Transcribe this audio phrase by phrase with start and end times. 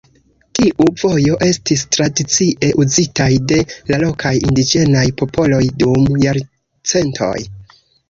[0.59, 3.61] Tiu vojo estis tradicie uzitaj de
[3.93, 7.35] la lokaj indiĝenaj popoloj dum jarcentoj.